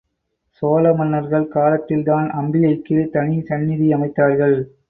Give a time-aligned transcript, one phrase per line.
[0.61, 4.57] சோழ மன்னர்கள் காலத்தில்தான் அம்பிகைக்கு தனி சந்நிதி அமைத்தார்கள்.